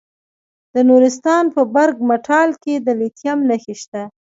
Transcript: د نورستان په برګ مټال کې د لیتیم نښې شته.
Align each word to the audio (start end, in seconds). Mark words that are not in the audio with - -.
د 0.73 0.75
نورستان 0.89 1.43
په 1.55 1.61
برګ 1.75 1.95
مټال 2.09 2.49
کې 2.63 2.73
د 2.85 2.87
لیتیم 2.99 3.39
نښې 3.49 3.75
شته. 3.81 4.01